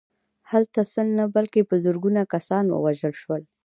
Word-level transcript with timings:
هلته 0.51 0.79
سل 0.93 1.07
نه 1.19 1.25
بلکې 1.35 1.61
په 1.69 1.75
زرګونه 1.85 2.21
کسان 2.33 2.65
ووژل 2.69 3.13
شول 3.21 3.43